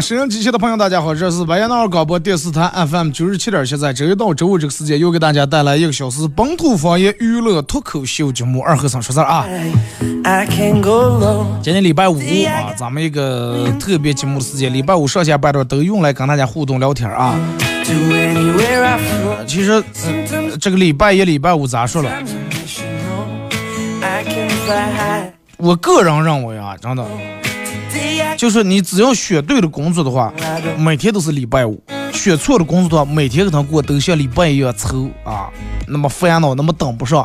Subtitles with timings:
[0.00, 9.46] 收音机前的朋友，大家好，这是白彦淖尔广播电视台 FM 九十七点七，在周一到周五这个时间又给大家带来一个小时本土方言娱乐脱口秀节目《二和尚说事儿》啊。
[11.62, 17.34] 今天礼拜五啊，咱们一个特别节目的时间，礼拜五上下班段都用来跟大家互动聊天啊。
[19.46, 19.82] 其实、呃
[20.60, 22.10] 这个礼拜一、礼拜五咋说了？
[25.56, 27.04] 我个人认为啊，真的。
[28.36, 30.32] 就是你只要选对了工作的话，
[30.78, 31.74] 每天都是礼拜五；
[32.12, 35.48] 选错了工作的话，每天跟他过都像礼拜一样愁啊，
[35.86, 37.24] 那么烦恼，那么等不上。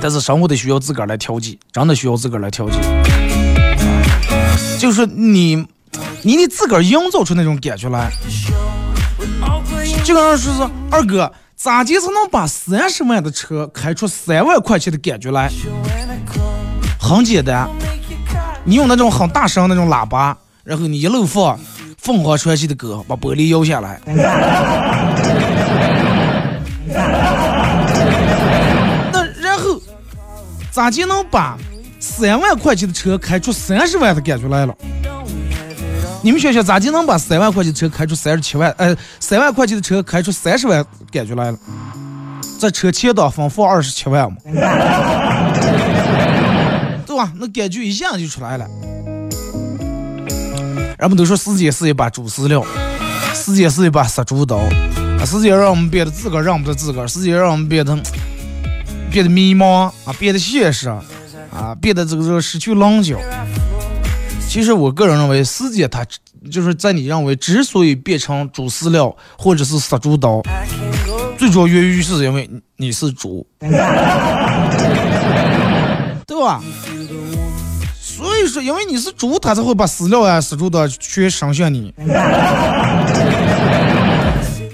[0.00, 2.78] 但是生活得需要自个儿来调节，真的需要自个儿来调节。
[4.78, 5.66] 就是你，
[6.22, 8.10] 你得自个儿营造出那种感觉来。
[10.04, 15.50] 就刚说是二哥，咋地才能把三十万的车开出三万块钱的感觉来？
[17.00, 17.68] 很简单，
[18.62, 21.58] 你用那种很大声那种喇叭，然后你一路放
[22.00, 24.00] 凤凰传奇的歌，把玻璃摇下来。
[29.12, 29.80] 那然后
[30.70, 31.58] 咋就能把
[31.98, 34.72] 三万块钱的车开出三十万的感觉来了？
[36.22, 38.72] 你们想想，咋就能把三万块钱的车开出三十七万？
[38.78, 41.58] 呃，三万块钱的车开出三十万感觉来了？
[42.58, 44.36] 在车前挡风放二十七万嘛？
[47.06, 47.32] 对吧？
[47.36, 48.66] 那感觉一下就出来了。
[50.98, 52.64] 人们都说时间是一把猪饲料，
[53.32, 57.96] 时间是一把杀猪刀，啊，时间让我们变得自个儿认不得自个儿，时间让我们变得
[59.10, 63.16] 变得迷茫啊，变得现实啊，变得这个这个失去棱角。
[64.48, 66.04] 其实我个人认为，时间它
[66.50, 70.42] 就是在你认为之所以变成猪饲料或者是杀猪刀，
[71.38, 73.70] 最主要原因是因为你是猪， 对
[76.40, 76.60] 吧？
[78.00, 81.94] 所以说，因为你是猪，他才会把饲料啊、杀猪的全伸向你。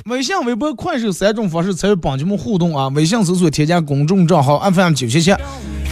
[0.07, 2.89] 微信、微博、快手三种方式参与本节目互动啊！
[2.89, 5.35] 微信搜索添加公众账号 FM 九七七，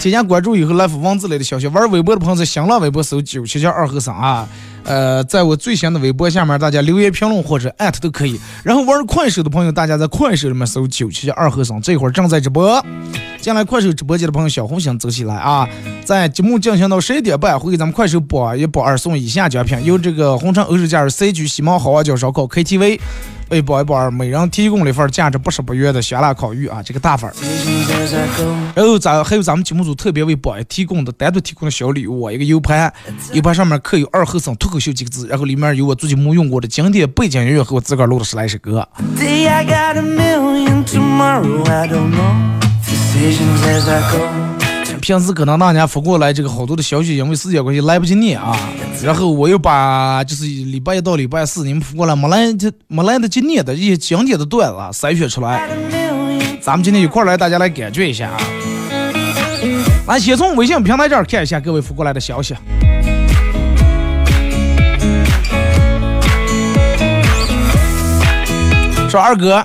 [0.01, 1.67] 添加关注以后来发文字类的消息。
[1.69, 4.49] 玩微博的朋友在新浪微博搜九七七二和三啊，
[4.85, 8.39] 呃，在我最新的微博下面大家留言评论或者艾特都可以。
[8.63, 12.85] 然后玩快手的朋友，大家在快手里面搜九七二和尚，这会儿正在直播。
[13.43, 15.69] 进来快手直播间的朋友，小红心走起来啊！
[16.05, 23.01] 在节目进行到十一点半，会给咱们快手播一播二送以下奖品，由这个红尘欧式假日 C 区喜猫好望角烧烤 KTV。
[23.49, 27.35] 为包一包，每人提供了一份价值八十八元的香辣烤鱼啊，这个大份儿。
[28.77, 32.91] 然后咱还有咱们节目组特别为宝提供的单独提供的小礼物啊，一个 U 盘
[33.33, 38.89] ，U 盘上面刻有“二和尚脱口秀”几个字，然后里面有我最近没用过的经典背景音乐和我自个儿录的十来首歌。
[45.01, 48.57] 平时可能大家发过来这个好多的消息，因为时间关系来不及念啊。
[49.03, 55.69] 然后我又把就是礼拜一到礼拜四你们发过来没来这没来得及念的一些经典的段子啊筛选出来，
[56.61, 58.39] 咱们今天一块来大家来感觉一下啊。
[60.07, 62.55] 来，先从微信平台这儿看一下各位发过来的消息。
[69.09, 69.65] 说二哥，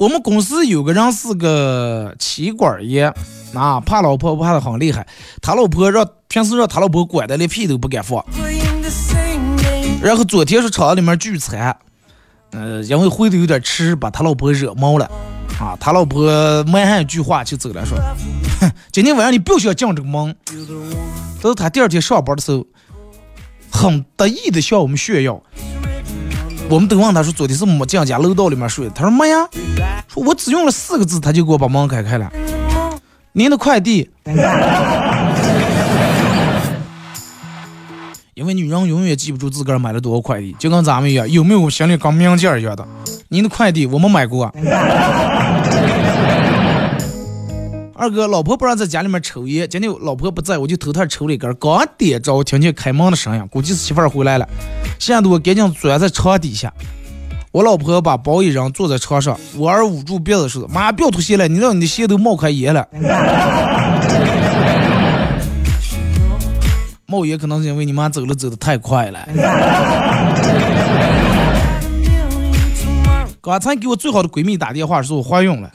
[0.00, 3.12] 我们公司有个人是个妻管严。
[3.52, 5.06] 啊，怕老婆怕的很厉害，
[5.42, 8.24] 他老婆让平时让他老婆管的连屁都不敢放。
[10.00, 11.76] 然后昨天是厂里面聚餐，
[12.52, 15.04] 呃，因为回的有点迟，把他老婆惹毛了。
[15.58, 17.98] 啊，他老婆没喊一句话就走了，说：“，
[18.90, 20.34] 今天晚上你不要进这个门。”
[21.42, 22.64] 但是他第二天上班的时候，
[23.70, 25.42] 很得意的向我们炫耀
[26.70, 29.48] ：“我们都问他说昨天是没进家楼道里面睡的，他说没呀，
[30.06, 32.30] 说我只用了四个字，他就给我把门开开了。
[33.32, 34.08] 您的快递，
[38.34, 42.86] 因为女人永远记不住自个儿买了多少快递，就跟咱们一样，有没有心里刚明镜一样的？
[43.26, 44.54] 您的快递我们买过。
[48.00, 54.48] 二哥，老婆不让在家里面抽烟，今天老婆不在，我就偷偷抽了一根，刚点着，听见开门的声音，估计是媳妇儿回来了。
[54.98, 56.72] 现在我赶紧钻在床底下，
[57.52, 62.88] 我老婆把包一扔，坐在床上，我儿捂住鼻子说：“妈，不要脱鞋了，你让你的鞋都冒开烟了。”
[67.04, 69.18] 冒烟可能是因为你妈走了走的太快了。
[73.42, 75.70] 刚才给我最好的闺蜜打电话说我怀孕了。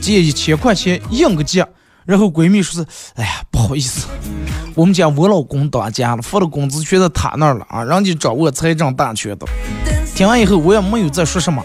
[0.00, 1.64] 借一千块钱应个急，
[2.04, 4.06] 然后闺蜜说是，哎呀，不好意思，
[4.74, 9.46] 我们家我老公当家了，发的工资全在他那儿了啊，人家掌握财政大权的。
[10.14, 11.64] 听完以后，我也没有再说什么，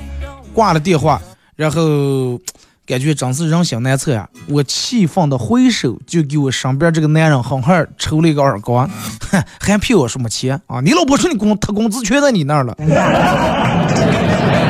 [0.53, 1.21] 挂了电话，
[1.56, 2.39] 然后
[2.85, 4.27] 感觉真是人心难测呀。
[4.47, 8.89] 我气愤的挥手就给我身边这个男人狠狠抽了一个耳光，
[9.31, 10.81] 哼， 还骗我什么钱啊？
[10.81, 12.75] 你老婆说你工他工资全在你那儿了。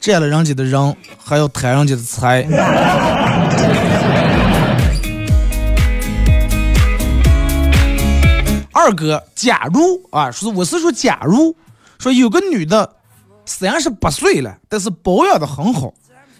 [0.00, 2.42] 占了人家的人，还要贪人家的财。
[8.72, 11.54] 二哥，假如啊，说我是说假如，
[11.98, 12.94] 说有个女的
[13.44, 15.92] 三十八岁了，但是保养的很好，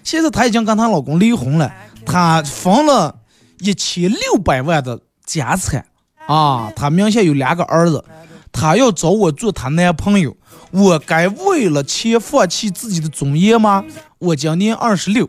[0.03, 1.71] 现在她已经跟她老公离婚了，
[2.07, 3.15] 她分了
[3.59, 5.85] 一千六百万的家产
[6.27, 8.03] 啊，她名下有两个儿子，
[8.51, 10.35] 她要找我做她男朋友。
[10.73, 13.85] 我该为了钱放弃自己的尊严吗？
[14.19, 15.29] 我今年二十六，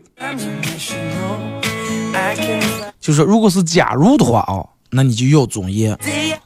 [3.00, 5.96] 就是如果是假如的话啊，那你就要尊严；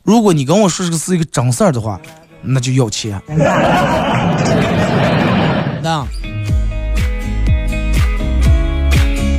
[0.02, 2.00] 如果你跟我说这个是一个真事儿的话，
[2.43, 3.20] 那就要钱。
[5.82, 6.06] 那，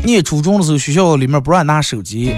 [0.03, 2.35] 念初中的时候，学校里面不让拿手机。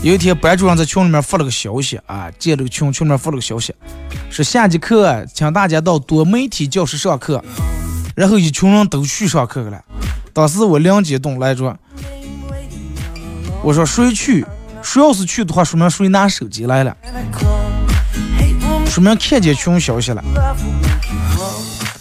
[0.00, 3.74] 有一天，班主任在群里面发了个消息啊，建了个群，群里面发了个消息，
[4.30, 7.42] 说下节课请大家到多媒体教室上课。
[8.14, 9.80] 然后一群人都去上课去了。
[10.32, 11.76] 当时我两激动来着，
[13.62, 14.46] 我说谁去？
[14.82, 16.96] 谁要是去的话，说明谁拿手机来了，
[18.86, 20.24] 说明看见群消息了。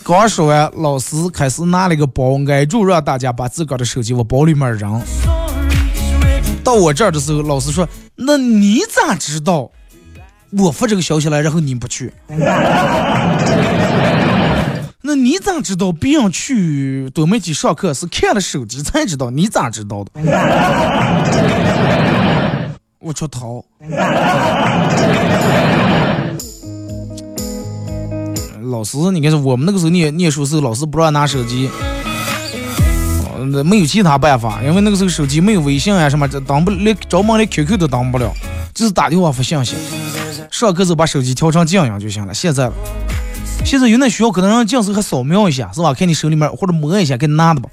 [0.03, 5.01] 刚说完，老师开始拿了个包，挨住让大家把自个的手机往包里面扔。
[6.67, 7.87] 到我这儿的时候，老师说
[8.27, 9.71] ：“那你咋知道
[10.51, 12.11] 我发这个消息了，然后你不去？
[15.01, 19.29] 那你咋知道别人去多媒体上课是看了手机才知道？
[19.29, 20.11] 你咋知道的？”
[22.99, 23.63] 我出逃。
[28.69, 31.69] 老师，你看，我们那个时候念念书时候，老师不让拿手机。
[33.45, 38.31] 那没有其他办法，因为那个时候手机没有微信啊什么，这当不连找门连 QQ 都当不了，
[38.73, 39.75] 就是打电话发信息。
[40.51, 42.33] 上课时候把手机调成静音就行了。
[42.33, 42.69] 现在，
[43.63, 45.93] 现在有那需要可能让镜时还扫描一下，是吧？
[45.93, 47.69] 看你手里面或者摸一下，给你拿的吧。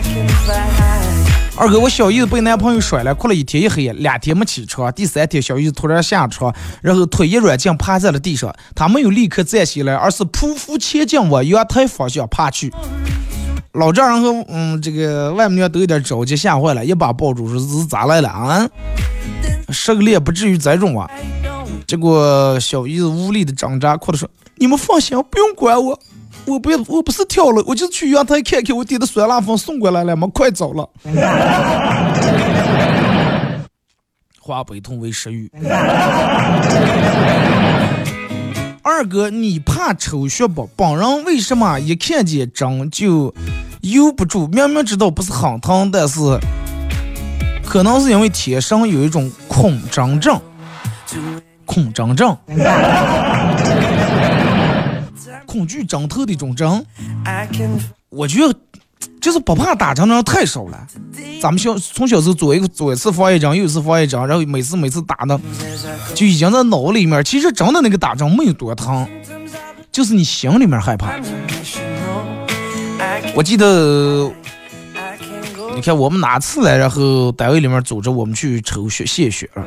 [1.57, 4.93] 二哥，我小姨子被男朋友甩了，哭了一天一黑夜，两天没起床。
[4.93, 8.53] 第三天，小姨子突然下床，然后腿一软，竟趴在了地上。
[8.75, 12.73] 她没有立刻站起来，而是匍匐前进往阳台方向爬去。
[13.75, 18.69] 老丈人和嗯，这个外母娘都有点着急，吓坏了，一把抱住说：“这是咋来了啊？
[19.71, 21.11] 失个恋不至于这种啊！”
[21.85, 25.99] 结果小姨子无力的挣扎，哭着说：“你们放心，不用管我，
[26.45, 30.29] 我不要，我不是跳楼，我就是去阳台看看我爹的酸辣粉送过来了吗？
[30.33, 30.89] 快走了。”
[34.41, 35.51] 化悲痛为食欲。
[38.83, 40.69] 二哥，你怕抽血不？
[40.77, 43.35] 本人为什么一看见针就？
[43.85, 46.19] 又不住，明明知道不是很疼，但是
[47.63, 50.41] 可能是因为天生有一种恐张症，
[51.67, 52.35] 恐张症，
[55.45, 56.87] 恐惧针头的一种针。
[58.09, 58.55] 我觉得
[59.21, 60.87] 就是不怕打针的人太少了。
[61.43, 65.39] 咱们小从小时候做一个左一次放一针，右一次放一针，然后每次每次打的
[66.15, 67.23] 就已经在脑里面。
[67.23, 69.07] 其实真的那个打针没有多疼，
[69.93, 71.13] 就是你心里面害怕。
[73.37, 74.31] 我记得，
[75.75, 79.65] 你看我们哪次来，然后单位里面组织我们去抽血献血了。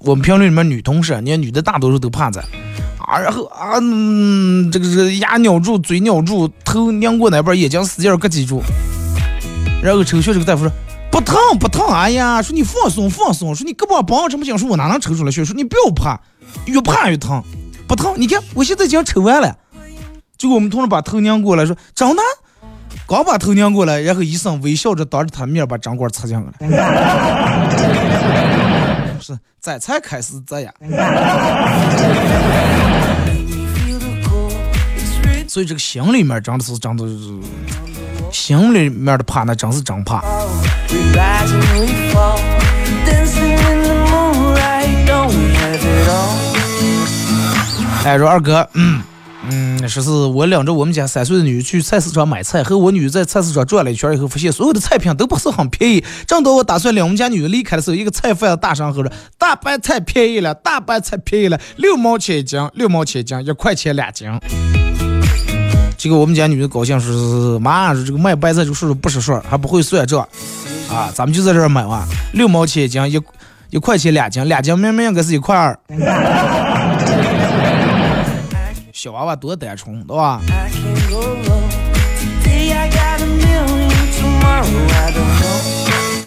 [0.00, 2.40] 我们评论里面女同事，你看女的大多数都怕这
[2.98, 3.78] 啊，然后啊，
[4.72, 8.62] 这个是牙咬住，嘴咬住，头拧过那边，眼睛使劲儿咯叽住。
[9.82, 10.72] 然后抽血这个大夫说
[11.10, 15.44] 不疼不疼，哎呀，说你放松放松，说你胳膊绑这么紧，说我哪能抽出来血？
[15.44, 16.18] 说你不要怕，
[16.64, 17.42] 越怕越疼。
[17.86, 18.14] 不疼。
[18.16, 19.54] 你看我现在已经抽完了。
[20.42, 22.22] 结果我们同事把头拧过来，说真的。
[23.06, 26.52] 刚把头拧过来，然后医生微笑着当着他面把针管插进去了。
[29.20, 30.74] 是，这才开始这样。
[35.46, 37.40] 所以这个心里面真的是真的是，
[38.32, 40.24] 心里面的怕那真是真怕。
[48.04, 49.00] 哎，说二哥，嗯。
[49.50, 56.04] 嗯，说是我领着我们家三岁的女儿去菜市场买菜，和我女儿在菜市场转了一圈以后，发现所有的菜品都不是很便宜。
[56.26, 64.28] 正当我打算领我们家女儿离开的时候，一个菜贩大声吼着：“大白菜便宜了，大白菜便宜了，六毛钱一斤，六毛钱一斤，一块钱两斤。”
[65.98, 67.12] 结果我们家女的高兴说
[67.54, 70.20] ：“是妈，这个卖白菜就说说不识数，还不会算账
[70.88, 71.10] 啊！
[71.14, 73.20] 咱们就在这儿买吧，六毛钱一斤，一
[73.70, 75.76] 一块钱两斤，两斤明明应该是一块二。”
[79.02, 80.40] 小娃娃多单纯，对吧？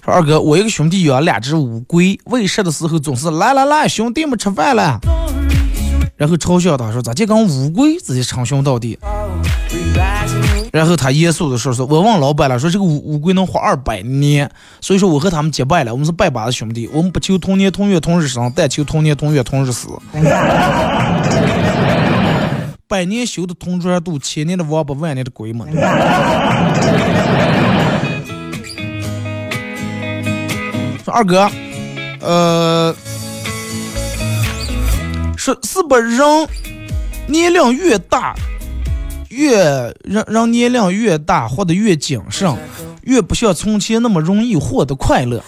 [0.03, 5.00] 说二哥，我一个兄弟养两只乌龟，喂食的时候总是来来来，兄弟们吃饭了，
[6.17, 9.00] 然后嘲笑他说咋就跟乌龟直接称兄道弟？
[10.74, 14.51] 然后他严肃的说说，我问老板了，说这个乌乌龟能活二百年，
[14.82, 19.88] 所以说我和他们结拜了，我们是拜把子兄弟，我们不求同年同月同日生，但求同年同月同日死。
[22.87, 25.65] 百年修的同船渡，千年的王八，万年的龟嘛。
[31.03, 31.49] 说二哥，
[32.21, 32.95] 呃，
[35.37, 36.19] 是是不人
[37.27, 38.35] 年龄越大，
[39.29, 39.57] 越
[40.03, 42.55] 人人年龄越大，活得越谨慎。
[43.05, 45.41] 越不像从前那么容易获得快乐。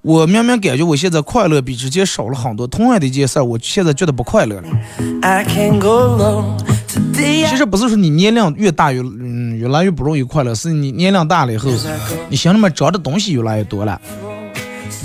[0.00, 2.66] 我明明感觉我现在快乐比之前少了很多。
[2.66, 4.68] 同样的一件事，我现在觉得不快乐了。
[7.46, 11.70] 其实不是说你年龄越大越嗯越来越不容易快乐，是你年龄大了以后，
[12.28, 14.00] 你心里面装的东西越来越多了，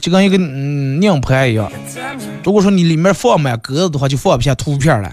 [0.02, 1.72] 就跟一个嗯硬盘一样。
[2.44, 5.12] 如果说你里面放满格子的话，就放不下图片了。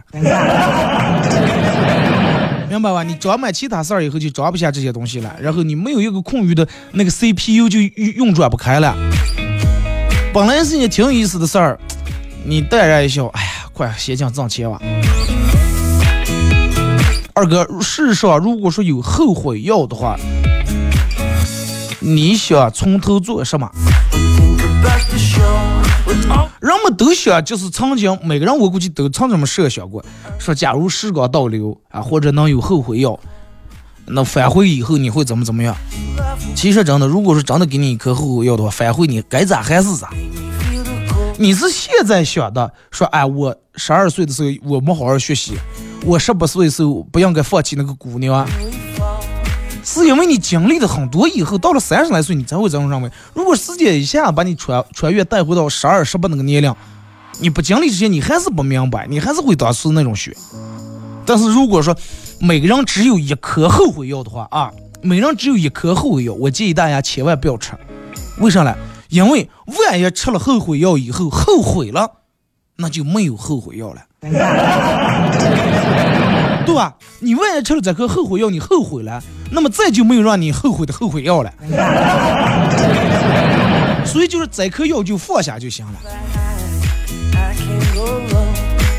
[2.74, 3.04] 明白吧？
[3.04, 8.96] 你装满其他事儿以后就装不下这些东西了，然后你没有一个空余的那个 CPU 就运转不开了。
[10.32, 11.78] 本来是件挺有意思的事儿，
[12.44, 14.80] 你淡然一笑，哎呀，快先讲挣钱吧。
[17.34, 20.18] 二哥，世上如果说有后悔药的话，
[22.00, 23.70] 你想从头做什么？
[26.60, 30.04] 人们都想，就是曾经每个人，我估计都曾这么设想过，
[30.38, 33.18] 说假如时光倒流啊，或者能有后悔药，
[34.06, 35.76] 那返回以后你会怎么怎么样？
[36.54, 40.10] 其实真的，如果说真的给你一颗后悔药的话，返回你该咋还是咋。
[41.36, 45.54] 你是现在想的，说哎，我十二岁的时候我没好好学习，
[46.04, 48.46] 我十八岁的时候不应该放弃那个姑娘。
[49.84, 53.10] 是因为你经历了很多以后，到了三十来岁，你才会这样认为。
[53.34, 56.74] 如果时间一下把你穿穿越带回到十二、十八那个年龄，
[57.38, 60.34] 你不经历这些，你还是不明白，你还是会当时那种学。
[61.26, 61.96] 但是如果说
[62.40, 64.72] 每个人只有一颗后悔药的话啊，
[65.02, 67.72] 每人只有一颗后悔药，我建议大家千万不要吃。
[68.38, 68.74] 为啥呢？
[69.10, 72.10] 因为万一吃了后悔药以后后悔了，
[72.76, 74.00] 那就没有后悔药了。
[76.64, 76.94] 对吧？
[77.20, 81.52] 你万一吃了这颗后悔药，你后悔了，那么再就没有让你后悔的后悔药了。
[84.04, 85.92] 所以就是这颗药就放下就行了。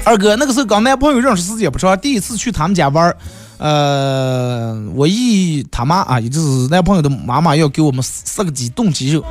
[0.03, 3.17] 二哥，那个时候刚男朋友认识时间不长，第一次去他们家玩儿
[3.57, 9.23] 呃，我姨他妈啊，也就是男朋友的妈妈要给我们杀个鸡炖鸡肉，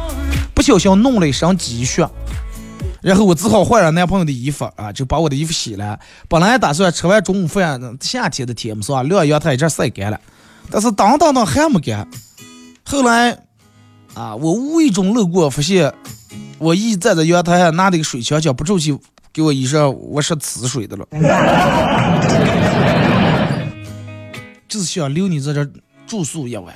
[0.55, 2.09] 不小心弄了一身鸡血。
[3.04, 6.00] 然后我只好换上男朋友的衣服啊，就把我的衣服洗了。
[6.26, 10.18] 本来打算吃完中午饭，夏天的天嘛是吧，晾阳台一阵晒干了。
[10.70, 12.08] 但是当当当还没干。
[12.82, 13.38] 后来
[14.14, 15.92] 啊，我无意中路过，发现
[16.58, 18.99] 我姨站在阳台上拿那个水枪，将不住气
[19.34, 21.06] 给我衣裳，我是呲水的了。
[24.66, 25.62] 就是想留你在这
[26.06, 26.75] 住宿一晚。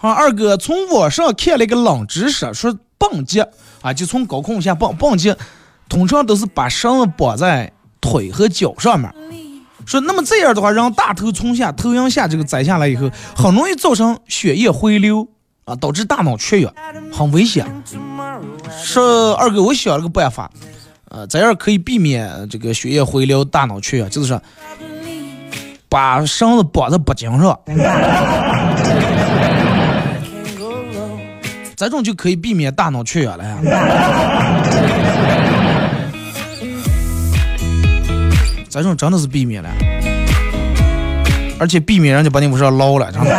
[0.00, 3.40] 啊，二哥从网上看了一个冷知识，说蹦极
[3.82, 5.34] 啊，就从高空下蹦蹦极，
[5.88, 9.12] 通常都是把绳子绑在腿和脚上面。
[9.86, 15.26] 说那么这样的话，让大头从下，头向下这个栽下来以后，很容易造成血液回流
[15.64, 16.72] 啊，导致大脑缺氧，
[17.12, 17.66] 很危险。
[18.82, 20.50] 说二哥，我想了个办法，
[21.08, 24.40] 呃，这样可以避免这个血液回流，大脑缺氧，就是说
[25.88, 27.58] 把绳子绑在脖颈上。
[31.80, 33.56] 这种就可以避免大脑缺氧了呀。
[38.68, 39.70] 这种真的是避免了，
[41.58, 43.30] 而且避免人家把你屋上捞了，真的。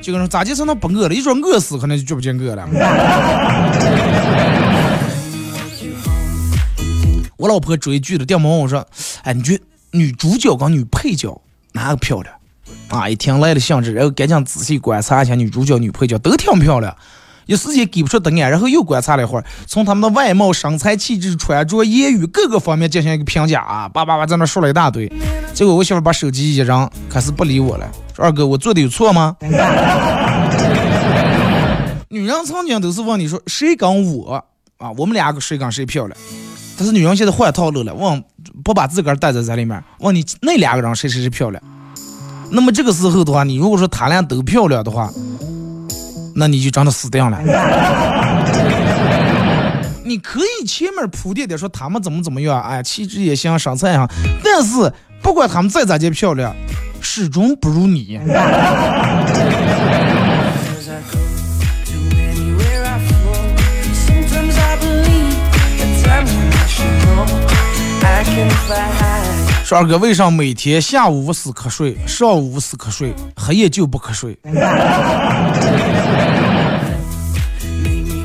[0.00, 1.14] 就跟说咋地才能不饿了？
[1.14, 2.64] 一说饿死，可能就觉不见饿了。
[7.36, 8.86] 我老婆追剧的，电问我说
[9.24, 11.40] ：“哎，你觉得女主角跟女配角
[11.72, 12.32] 哪个漂亮？”
[12.88, 16.96] 啊，一听来了兴致，然后赶紧仔细观察一下女主角、女配角都挺漂亮，
[17.46, 25.10] 一时间给不出答案，然后又观察了一会儿，从他们的外貌、身材、气质、穿着、言语各个方面进行一个评价啊，叭叭叭在那说了一大堆。
[25.52, 29.36] 结果我媳妇把手机一扔，开始不理我了，说：“二哥，我做的有错吗？”
[32.08, 34.44] 女人曾经都是问你说谁跟我
[34.78, 36.16] 啊，我们两个谁跟谁漂亮？
[36.78, 38.22] 但是女人现在换套路了，问
[38.62, 41.62] 不把自个儿带在这里面，问你那两个人谁谁谁漂亮？
[42.50, 45.10] 那么这个时候的话，你如果说他俩都漂亮的话，
[46.34, 47.38] 那你就真的死定了。
[50.04, 54.08] 你可以前面铺垫点说他们怎么怎么样，哎，气质也行，身材上，
[54.42, 56.54] 但是不管他们再咋地漂亮，
[57.00, 58.20] 始终不如你。
[69.66, 74.38] 说二哥，为啥每天下午无时瞌睡，上午无时瞌睡，黑夜就不瞌睡？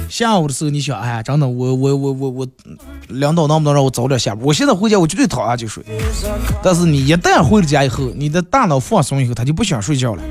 [0.07, 2.48] 下午的时候你想，哎呀，真的，我我我我我，
[3.07, 4.43] 领导能不能让我早点下班？
[4.45, 5.83] 我现在回家我绝对躺下就睡。
[6.62, 10.21] 但是你一旦回了家以后，你的大脑放松以后，他就不想睡觉了。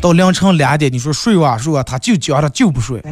[0.00, 3.00] 到凌晨两点，你说睡吧睡吧，他就觉他就不睡。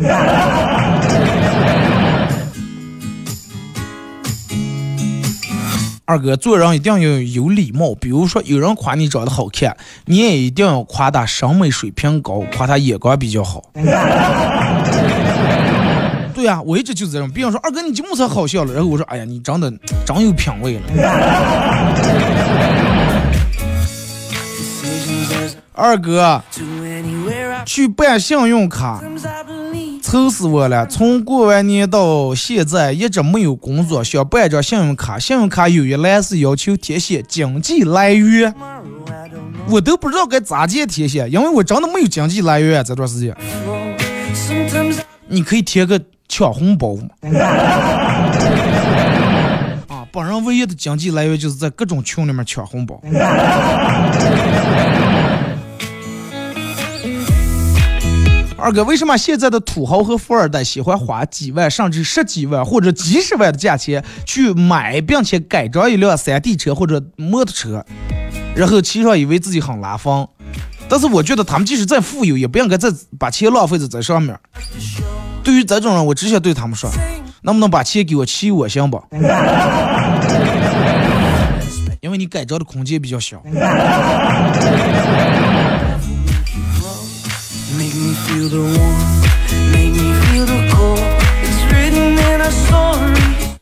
[6.10, 7.94] 二哥，做人一定要有礼貌。
[7.94, 13.62] 比如说，有人夸你长得好看，你也一定要夸他审美水平高，夸他眼光比较好。
[16.34, 17.30] 对呀，我一直就这样。
[17.30, 19.72] 别人说二哥你节目才好笑了，然后我说哎呀，你长得
[20.04, 20.80] 真有品位了。
[25.72, 26.42] 二哥，
[27.64, 29.02] 去办信用卡。
[30.02, 30.86] 愁死我了！
[30.86, 35.18] 从过完年到现在一直没有工作，想办张信用卡。
[35.18, 38.52] 信用卡有一栏是要求填写经济来源，
[39.68, 43.36] 我都不知道该咋接填写，因为我真的没有经济来源这段时间。
[45.28, 47.02] 你可以填个抢红包吗？
[49.86, 53.00] 啊，本人唯一的经济来源就是在各种群里面抢红包。
[58.60, 67.84] 二哥，为什么现在的土豪和富二代喜欢花几万甚至十几万或者几十万的价钱去买并且改装一辆山地车或者摩托车，
[68.54, 70.28] 然后骑上以为自己很拉风？
[70.88, 74.38] 但是我觉得他们即使再富有，也不应该再把钱浪费在这上面。
[75.42, 76.90] 对于这种人，我只想对他们说，
[77.42, 79.02] 能不能把钱给我骑我行不？
[82.00, 83.42] 因为你改装的空间比较小。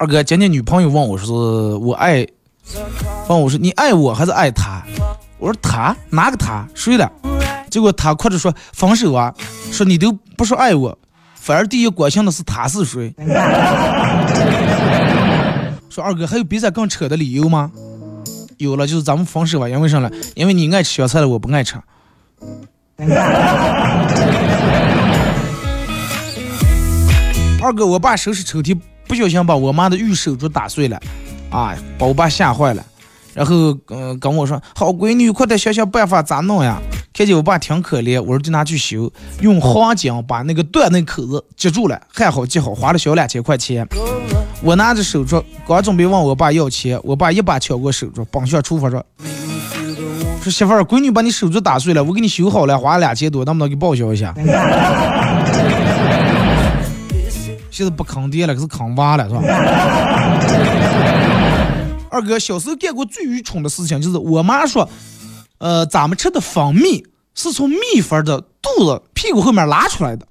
[0.00, 2.24] 二哥，今天女朋友问我说：“我爱，
[3.28, 4.80] 问我说你爱我还是爱他？”
[5.38, 6.64] 我说他哪个他？
[6.72, 7.10] 谁的？
[7.68, 9.34] 结果他哭着说分手啊！
[9.72, 10.96] 说你都不说爱我，
[11.34, 13.12] 反而第一关心的是他是谁？
[15.90, 17.72] 说二哥还有比这更扯的理由吗？
[18.58, 20.08] 有了，就是咱们分手吧，因为啥了？
[20.36, 21.74] 因为你爱吃香菜了，我不爱吃。
[27.68, 28.74] 二哥，我爸收拾抽屉
[29.06, 30.98] 不小心把我妈的玉手镯打碎了，
[31.50, 32.82] 啊，把我爸吓坏了，
[33.34, 36.80] 然后嗯跟我说：“好闺女，快点想想办法咋弄呀？”
[37.12, 43.86] 看见我爸挺可怜，我说就拿去修，用黄金把那个断那口子接住了，焊好接好，花了小两千块钱。
[44.62, 49.04] 我拿着手镯，刚准备问我爸要钱，我爸一把抢过手镯，奔向厨房说。
[50.40, 54.32] 说媳妇儿，闺女把你手镯打碎了，我给你修好了，花了两千多，能不能给报销一下？
[57.78, 59.40] 现在不坑爹了，可是坑娃了，是吧？
[62.10, 64.90] 二哥，小时候干过最愚蠢的事情，就是我妈说，
[65.58, 70.26] 呃，咱们吃的蜂蜜是从蜜蜂的肚子屁股后面拉出来的。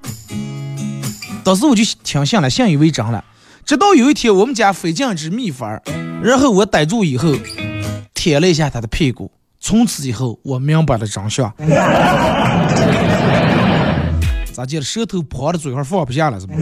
[1.46, 3.24] 当时我就听信了，信以为真了。
[3.64, 5.80] 直到有一天，我们家飞进一只蜜蜂，
[6.22, 7.34] 然后我逮住以后，
[8.14, 9.32] 舔了一下它的屁股。
[9.62, 11.50] 从此以后，我明白了真相。
[14.58, 14.84] 咋的了？
[14.84, 16.54] 舌头泡的嘴上放不下了，是吧？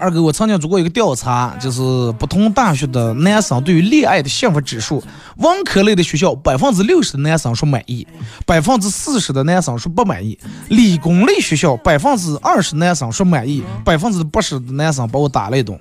[0.00, 1.80] 二哥，我曾经做过一个调查，就是
[2.18, 5.00] 不同大学的男生对于恋爱的幸福指数。
[5.36, 8.04] 文科类的学校，百分之六十的男生说满意，
[8.44, 10.36] 百分之四十的男生说不满意；
[10.68, 15.78] 理工类学校，百分之二十男生说满意，百分之八十的男生把我打了一顿。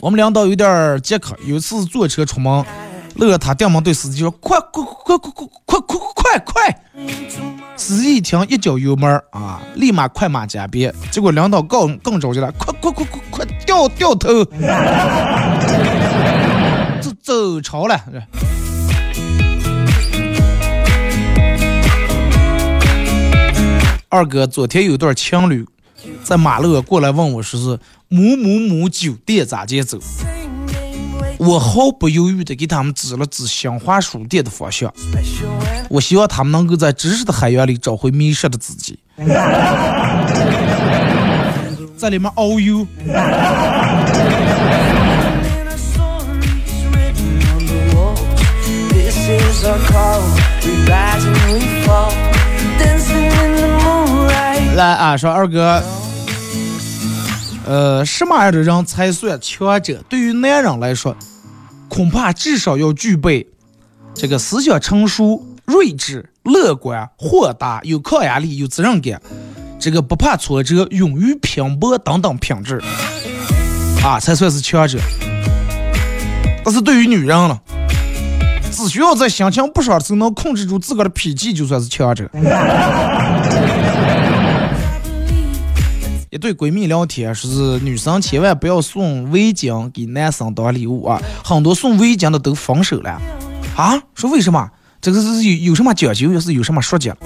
[0.00, 2.64] 我们领导有点饥渴，有一次坐车出门，
[3.14, 5.32] 那个他电门对司机说：“快快快快快
[5.64, 6.80] 快快快快！”
[7.76, 10.94] 司机一听，一脚油门儿啊，立马快马加鞭。
[11.10, 14.44] 结果领导更更着急了：“快快快快快掉掉头！”
[17.00, 17.98] 走走潮了。
[24.08, 25.66] 二哥，昨天有段情侣
[26.22, 27.78] 在马路过来问我说是
[28.08, 29.98] 某某某酒店咋接走，
[31.38, 34.92] 我毫不犹豫的给他们指了指新华书店的方向。
[35.88, 38.98] 我希望他们能够在知识的海洋里找回迷失的自己，
[41.96, 42.86] 在里面遨游。
[54.76, 55.80] 来啊，说二哥，
[57.66, 60.02] 呃，什么样的人才算强者？
[60.08, 61.16] 对于男人来说，
[61.88, 63.46] 恐怕至少要具备
[64.14, 69.20] 这个思想成熟、睿智、乐观、豁达、有抗压力、有责任感，
[69.80, 72.82] 这个不怕挫折、勇于拼搏等等品质
[74.04, 74.98] 啊，才算是强者。
[76.64, 77.60] 但是对于女人了，
[78.70, 82.28] 只需要在心情不爽的时候能控制住自个的脾气，就算是强者。
[86.34, 91.22] 一对闺蜜聊天，说是女生千万不要送围巾给男生当礼物啊！
[91.44, 93.22] 很多送围巾的都分手了
[93.76, 94.02] 啊！
[94.16, 94.68] 说为什么？
[95.00, 97.16] 这个是有有什么讲究，又是有什么说教？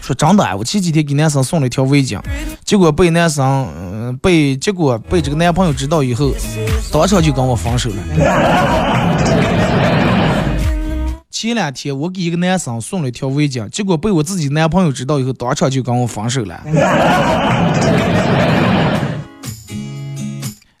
[0.00, 2.16] 说真的，我前几天给男生送了一条围巾，
[2.64, 3.44] 结果被男生
[3.76, 6.30] 嗯被结果被这个男朋友知道以后，
[6.92, 7.96] 当场就跟我分手了。
[11.28, 16.62] 前两天我给一个男生送了一条围巾，结果被我自己男朋友知道以后，当场就跟我分手了。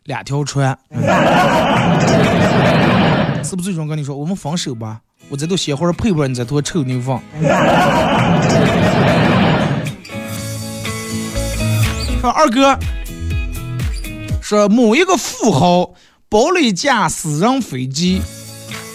[0.04, 0.78] 两条船，
[3.42, 5.00] 是不是最终跟你说我们分手吧？
[5.30, 7.18] 我这头鲜花配不上你这坨臭牛粪。
[12.20, 12.78] 说二哥，
[14.42, 15.94] 说某一个富豪
[16.28, 18.20] 包了一架私人飞机。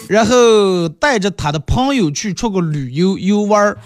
[0.08, 3.78] 然后带着他的朋友去出个旅游游玩儿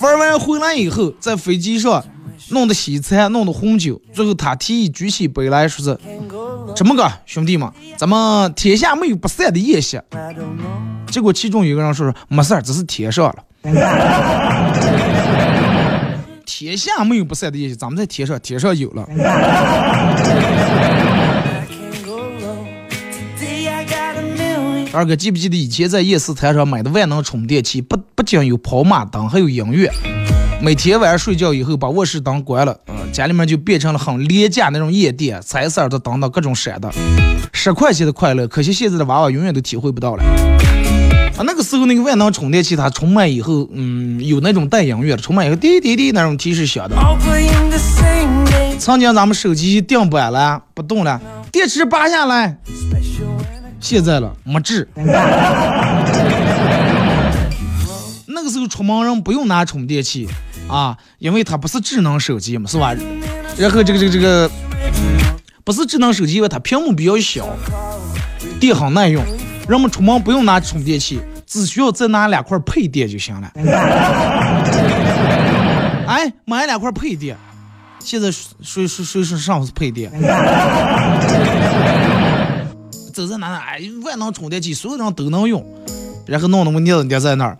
[0.00, 2.04] 玩完回来以后，在飞机上
[2.48, 5.98] 弄的西餐，弄的红酒，最后他提议举起杯来说是
[6.74, 10.00] ：“这么个兄弟们，咱们天下没有不散的宴席。”
[11.10, 13.36] 结果其中有个人说说没事儿，只是天上了。
[16.44, 19.06] 天下没有不散的宴席，咱们在天上，天上有了。
[24.92, 27.80] 二哥，记不记得以前在夜市摊上买的万能充电器？
[27.80, 29.88] 不不仅有跑马灯，还有音乐。
[30.62, 36.92] 每天晚上睡觉以后，把卧室灯关了，嗯，家里面就变成了很廉价那种夜店，彩色的灯的各种闪的，
[37.54, 40.22] 十块钱的快乐，可惜现在的娃娃永远都体会不到了。
[40.22, 46.96] 啊，那个时候那个万能充电器，它充满以后，嗯，有那种带音乐的，充满以后滴滴滴那种提示响的。
[48.78, 51.18] 曾经咱们手机定板了，不动了，
[51.50, 52.58] 电池拔下来。
[53.80, 54.86] 现在了，没治。
[58.32, 60.28] 那个时候出门人不用拿充电器
[60.70, 62.94] 啊，因为它不是智能手机嘛，是吧？
[63.58, 64.50] 然后这个这个这个
[65.64, 67.48] 不是智能手机，因为它屏幕比较小，
[68.60, 69.22] 电很耐用。
[69.68, 73.52] 人们出门不用拿充电器，只需要再拿两块配电就行了。
[76.06, 77.36] 哎，买两块配电，
[78.00, 80.10] 现在谁谁谁说上是配电？
[83.12, 85.64] 走在哪哪，哎，万能充电器，所有人都能用，
[86.26, 87.56] 然后弄那么腻子捏在那儿。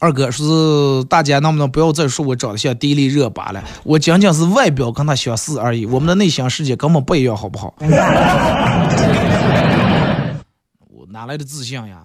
[0.00, 3.62] 二哥说是大家能不能不要再说我长得像迪丽热巴了？
[3.82, 7.74] 我仅仅是外表跟她相似而已，我们的内心世界根本不一样，好不好？
[10.88, 12.02] 我哪来的自信呀？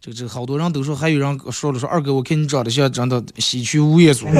[0.00, 4.26] 这这好多人都说，还有人说了说二哥，我看你长得像真的西区吴彦祖。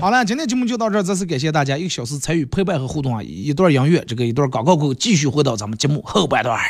[0.00, 3.22] 好了，今天节目就到这儿，再次感谢大家一个小时参与陪伴和互动啊！
[3.22, 6.60] 一段音乐，这个一段广告后，继续回到咱们节目后半段。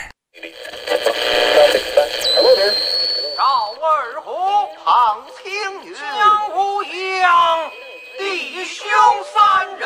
[3.36, 3.42] 赵
[3.82, 4.30] 二虎，
[4.84, 5.44] 唐青
[5.84, 6.00] 云，江
[6.52, 6.82] 湖
[7.20, 7.28] 扬，
[8.18, 8.86] 弟兄
[9.34, 9.85] 三人，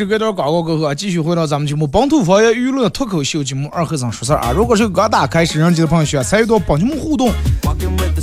[0.00, 4.50] 好来，是隔段广告过后啊，继续回到咱们节目《本土方言娱乐脱口秀》节目二和尚说事儿啊！
[4.50, 7.30] 如果是刚打开摄像机的朋友，需要参与到帮节目互动，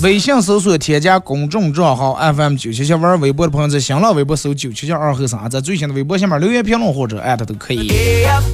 [0.02, 7.92] 微信搜索添加公众账号 FM 九七七，玩微博的朋友在新浪微博搜九七七二和尚，在最新的微博下面留言评论或者艾特都可以。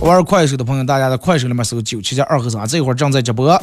[0.02, 3.58] 玩快手的朋友，大家在快手里面搜九七七二和尚，这会儿正在直播。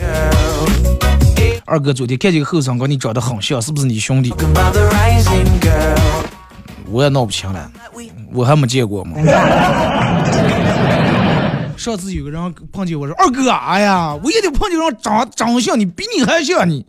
[1.67, 4.33] 二哥昨天看见个后生跟你长得很像，是不是你兄弟？
[6.91, 7.71] 我也闹不清了。
[8.33, 9.17] 我还没见过吗？
[11.77, 16.85] 上次有个人碰见我说：“二哥，哎呀，我也得碰见人长长得像你，比你还像你。”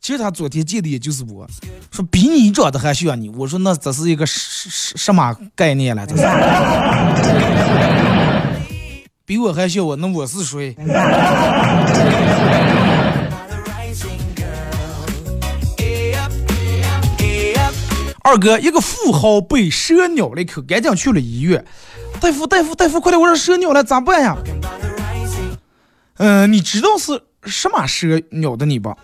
[0.00, 1.46] 其实他昨天见的也就是我，
[1.90, 3.28] 说比你长得还像你。
[3.30, 6.06] 我说那这是一个什什什么概念了？
[6.06, 6.22] 这是
[9.26, 10.74] 比我还像我，那我是谁？
[18.26, 21.62] 二哥，一个富豪被蛇咬了一口，赶紧去了医院。
[22.20, 24.34] 大夫，大夫，大夫，快点，我让蛇咬了，咋办呀？
[26.16, 28.96] 嗯，你知道是什么蛇咬的你吧？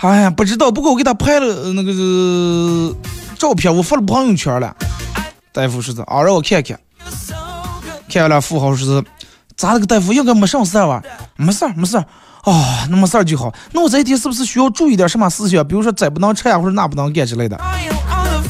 [0.00, 2.94] 哎呀，不知道，不过我给他拍了那个
[3.38, 4.76] 照片，我发了朋友圈了。
[5.50, 6.78] 大夫说的啊，让我看看。
[8.10, 9.04] 看了，富豪说是
[9.56, 10.12] 咋了个大夫？
[10.12, 11.02] 应该没啥事儿吧？
[11.36, 12.04] 没事儿，没事儿。
[12.42, 13.54] 啊，那没事儿就好。
[13.72, 15.66] 那我这一天是不是需要注意点什么事情？
[15.66, 17.58] 比如说这不能吃呀，或者那不能干之类的？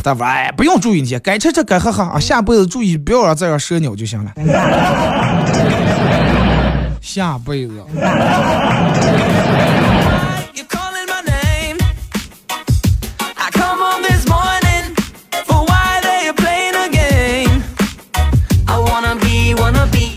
[0.02, 4.32] 大夫，哎，不用注意那些，该吃吃，该喝喝啊，下辈子注意不要让这样蛇鸟就行了。
[7.00, 7.74] 下辈子。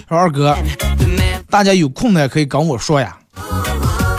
[0.08, 0.56] 说二哥，
[1.50, 3.17] 大家有困难可以跟我说呀，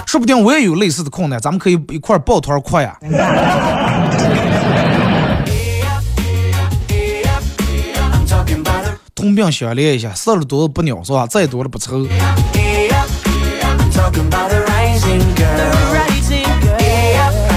[0.04, 2.96] 说不定我也有类似的困难，咱们可以一块抱团扩呀。
[9.16, 11.26] 同病相怜一下，事儿多了不鸟是吧？
[11.26, 12.06] 再多了不愁。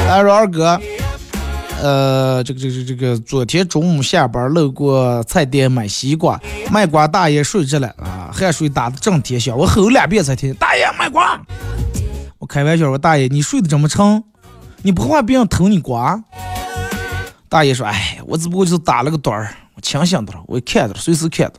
[0.08, 0.80] 来说二哥，
[1.84, 6.40] 呃，这个这个这个，昨天中午下班路过菜店买西瓜，
[6.72, 11.38] 卖瓜大爷睡着了啊，汗水打的正贴响，我吼两遍才听，大爷卖瓜。
[12.38, 14.24] 我开玩笑说，大爷你睡得这么沉，
[14.82, 16.24] 你不怕别人偷你瓜？
[17.50, 19.54] 大爷说，哎，我只不过就是打了个盹儿。
[19.82, 21.54] 清醒的了，我看着了，随时看着。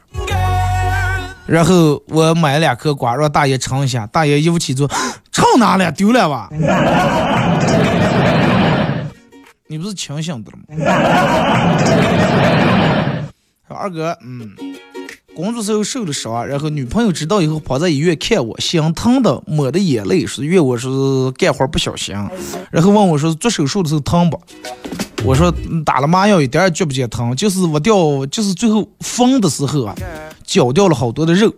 [1.46, 4.06] 然后我买了两颗瓜，让大爷尝一下。
[4.06, 4.88] 大爷一副起坐，
[5.32, 5.90] 尝哪了？
[5.92, 6.48] 丢了吧？
[9.66, 10.64] 你不是清醒的了吗？
[13.72, 14.54] 二哥，嗯，
[15.34, 20.88] 工作时候受了伤，然后女朋友知道以后跑在医院看我，心疼的抹的眼泪，说怨我是
[21.38, 22.14] 干活不小心，
[22.70, 24.40] 然后问我说做手术的时候疼不？
[25.24, 25.52] 我说
[25.84, 29.94] 打了麻药一点也觉不见疼，就是我掉，就是最后缝的时候啊，
[30.44, 31.52] 绞掉了好多的肉。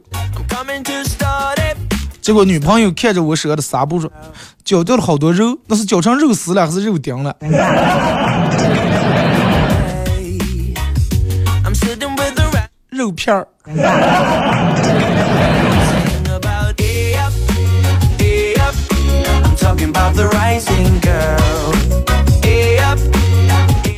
[2.20, 4.10] 结果女朋友看着我手上的纱布说，
[4.64, 7.34] 绞掉了好多肉，那是绞成肉丝了还是肉丁了？
[13.02, 13.48] 肉肉片儿。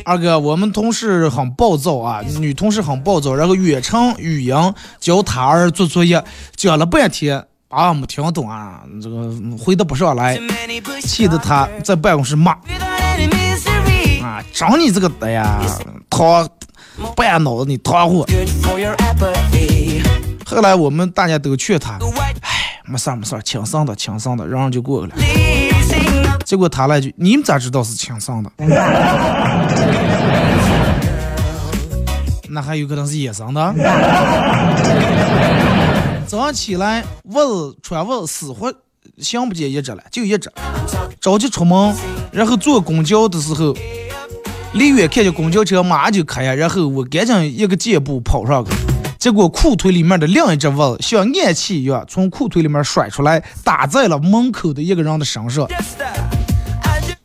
[0.07, 4.55] 二哥，我们同事很暴躁啊，女同事很暴躁，然后远程语音
[4.99, 6.23] 教他儿做作业，
[6.55, 10.39] 讲了半天啊没听懂啊，这个回答不上来，
[11.01, 12.53] 气得他在办公室骂
[14.23, 15.59] 啊，长你这个的呀，
[16.09, 16.47] 糖
[17.15, 18.25] 半脑子你团伙。
[20.45, 21.97] 后来我们大家都劝他，
[22.41, 25.17] 哎，没事儿没事儿，轻松的轻松的，然后就过去了。
[26.45, 28.51] 结果他来句，你们咋知道是轻松的？
[32.47, 33.75] 那还有可能是野生的。
[36.27, 38.73] 早上起来，问穿问死活
[39.17, 40.51] 想不见一只了，就一只。
[41.19, 41.95] 着急出门，
[42.31, 43.75] 然后坐公交的时候，
[44.75, 48.71] 离远看见公交车马上就开呀，然后我赶紧一个箭步跑上去。
[49.17, 55.65] 结果裤腿里面的另一只蚊像暗器一样从裤腿里面甩出来，打在了门口的一个人的身上。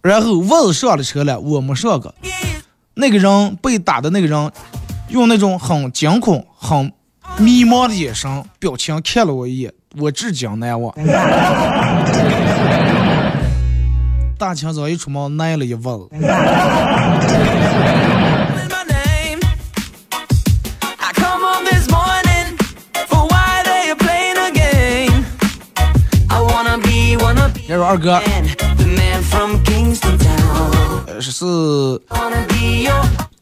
[0.01, 2.15] 然后蚊上了车了，我没上个。
[2.95, 4.53] 那个人被打的那个人，
[5.09, 6.93] 用那种很惊恐、很
[7.37, 10.95] 迷茫的眼神表情看了我一眼，我至今难忘。
[14.41, 16.01] 大清早一出门，挨了一蚊。
[27.69, 28.19] 要说二哥，
[31.21, 31.45] 是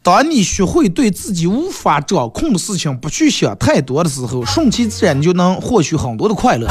[0.09, 6.67] 当你学会对自己无法掌控的事情不去想太多的时候，顺其自然，你就能获取很多的快乐。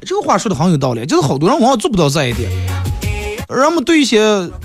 [0.00, 2.50] 这个话说的很有道理，就是好多人往往做不到这一点。
[3.50, 4.18] 人们对一些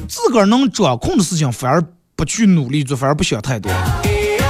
[0.08, 1.84] 自个儿能掌控的事情，反而
[2.15, 3.69] 不去努力做，反而不想太多。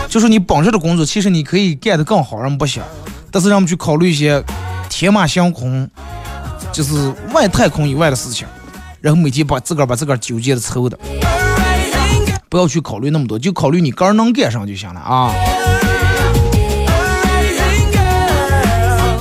[0.08, 2.84] 就是你本职的工作，其实你可以干得更好，人们不想，
[3.32, 4.44] 但是人们去考虑一些
[4.92, 5.90] 天马行空。
[6.72, 8.46] 就是外太空以外的事情，
[9.02, 10.96] 然后每天把自个儿把自个儿纠结的愁的，
[12.56, 15.30] 不要去考虑那么多，就考虑你个人能干上就行了啊。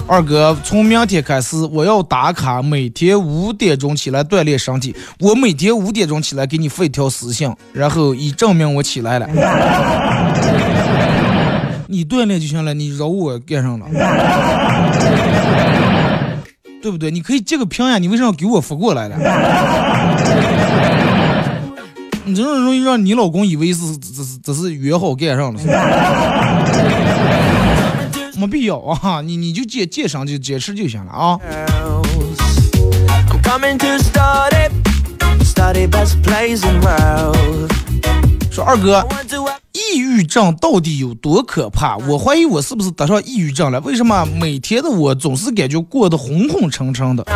[0.06, 4.94] 二哥，从明天开始我要打卡，每天五点钟起来锻炼身体。
[5.18, 9.26] 我每天五点钟起来给你发一条私信，然后以证明我起来了。
[11.88, 13.86] 你锻炼就行了，你饶我干上了。
[16.80, 17.10] 对不对？
[17.10, 19.16] 你可以借个屏呀，你为什么要给我发过来了？
[22.26, 25.60] 你这种容易让你老公以为是这是这是约好干上了，
[28.36, 29.20] 没必要啊！
[29.20, 31.38] 你你就接接上就解释就行了啊。
[38.54, 39.04] 说二哥。
[39.72, 41.96] 抑郁症到底有多可怕？
[42.06, 43.80] 我怀疑我是不是得上抑郁症了？
[43.80, 47.24] 为什么每天的我总是感觉过得昏昏沉沉的？
[47.24, 47.34] 哎，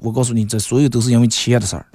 [0.00, 1.84] 我告诉你，这所有都是因为钱的事儿。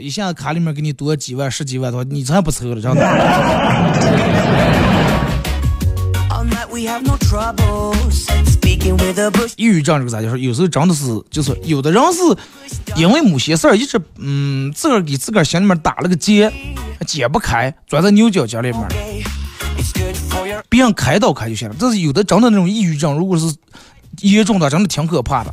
[0.00, 3.00] 一下子卡里面给你多几万、十几万的话，你才不抽了，真的。
[9.56, 10.38] 抑郁症这个咋就说？
[10.38, 12.20] 有时候真的是，就是有的人是
[12.96, 16.50] 因为某些事儿一直嗯，自个儿给自个儿心里面打了个结，
[17.06, 18.88] 解不开，钻在牛角尖里面，
[20.68, 21.76] 别人开导开就行了。
[21.78, 23.54] 但是有的真的那种抑郁症，如果是
[24.22, 25.52] 严重的，真的挺可怕的。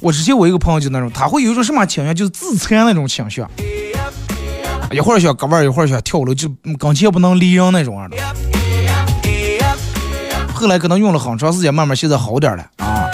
[0.00, 3.50] 我之前我一个朋友就那种，他会有一种什么倾向，就是自残那种倾向，
[4.90, 8.16] 一会儿想割腕，一会儿想跳楼，就跟前不能离人那种样的。
[10.62, 13.10] 后来可能用了很长时间，慢慢现在好点了啊。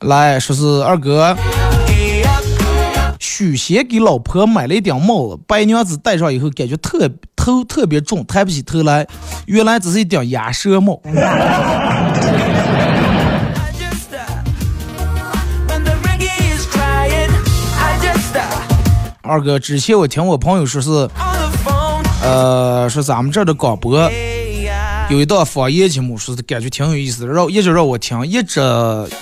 [0.00, 1.36] 来说是二哥，
[3.20, 9.06] 许仙给老婆买了一顶帽子，白娘子戴上以后感觉特头特别重，抬不起头来，
[9.46, 11.00] 原来只是一顶鸭舌帽。
[19.22, 21.08] 二哥，之前我听我朋友说是。
[22.24, 24.10] 呃，说咱们这儿的广播
[25.10, 28.60] 有一档方言节目，说是感觉挺有意思的，让一直让我听，一直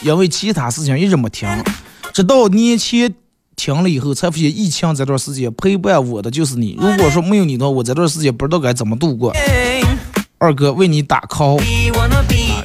[0.03, 1.49] 因为其他事情一直没听，
[2.13, 3.13] 直到年前
[3.57, 6.79] 听了以后，才发现疫情这段时间陪伴我的就是你。
[6.81, 9.33] 如果说没有你的话，我这段时间不知道该怎么度过。
[10.39, 11.65] 二哥为你打 call，啊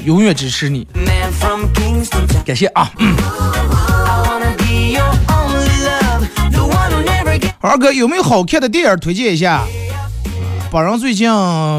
[0.06, 0.88] 永远支持你，
[2.46, 2.92] 感谢啊。
[7.60, 9.64] 二哥有没有好看的电影推荐一下？
[10.70, 11.30] 本人最近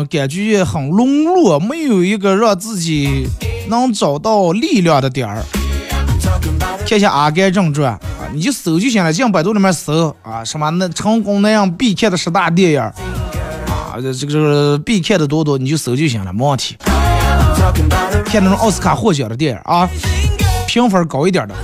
[0.07, 3.29] 感觉很沦落，没有一个让自己
[3.69, 5.45] 能找到力量的点儿。
[6.87, 8.01] 贴下《阿甘正传》啊，
[8.33, 12.95] 你就搜就行了，进百度里面搜啊，什么那成功那样必看的十大电影啊，
[13.97, 16.77] 这个这个必看的多多，你就搜就行了，没问题。
[18.25, 19.87] 看那种奥斯卡获奖的电影啊，
[20.67, 21.55] 评分高一点的。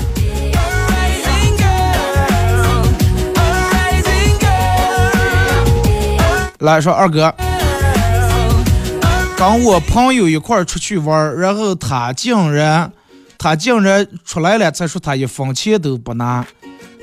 [6.65, 7.35] 来说二哥，
[9.37, 12.91] 跟我朋友一块儿出去玩，然后他竟然，
[13.37, 16.43] 他竟然出来了才说他一分钱都不拿，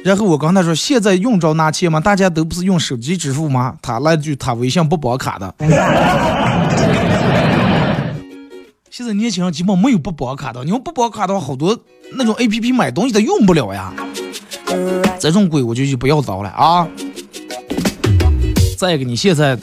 [0.03, 1.99] 然后我跟他说现在用着拿钱吗？
[1.99, 3.76] 大家都不是用手机支付吗？
[3.84, 5.53] 他来句他微信不绑卡的。
[8.89, 11.78] 现在年轻人基本没有不绑卡的，你用不绑卡的话，好多
[12.18, 13.93] 那种 A P P 买东西它用不了呀。
[15.20, 16.88] 这种鬼我就就不要找了啊。
[18.82, 19.55] 再一个，你现在，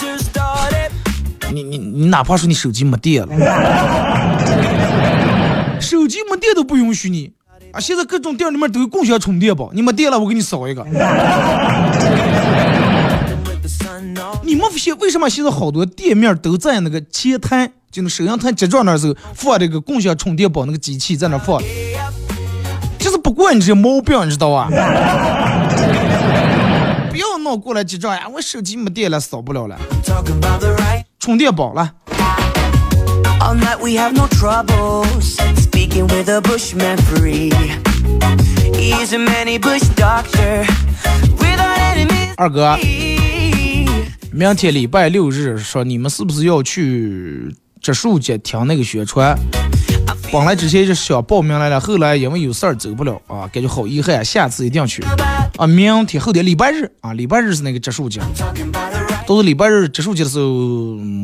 [1.52, 3.34] 你你你哪怕说你手机没电了，
[5.82, 7.32] 手机没电都不允许你
[7.72, 7.80] 啊！
[7.80, 10.86] 现在各种店里面都有共享充电宝，你没电了，我给你扫一个。
[14.44, 21.60] 你们现为什么现在好多店面都在那个前台，就那摄像头结账那时候放这个共享充电宝那个机器在那放，
[23.00, 24.68] 就是不管你这些毛病，你知道吧？
[27.49, 28.28] 不要闹过来结账呀！
[28.30, 29.80] 我手机没电了，扫不了了。
[31.18, 31.90] 充电宝了。
[42.36, 42.76] 二哥，
[44.30, 49.34] 明天礼拜六日，说你们是不是要去植树节听那个宣传？
[50.31, 55.03] 本来之前是想报名来了，后来因为有事儿走不了啊，感觉好遗憾，下次一定要去
[55.57, 55.66] 啊！
[55.66, 58.20] 明天后天礼拜日啊，礼拜日是那个植树节，
[59.26, 60.47] 到是礼拜日植树节的时候，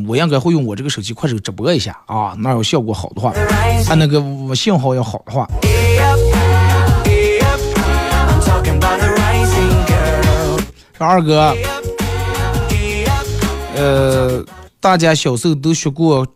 [0.09, 5.47] 我应该会用我这个手机快手直播一下啊，那要效果好的话，啊那个信号要好的话。
[10.97, 11.55] 说二哥，
[13.77, 14.43] 呃，
[14.81, 16.27] 大家小时候都学过